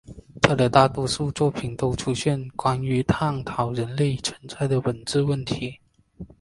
[0.41, 5.79] 他的大多数作品中都出现了关于探讨人类存在的本质问题。